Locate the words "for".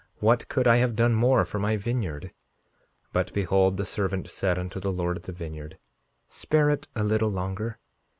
1.45-1.59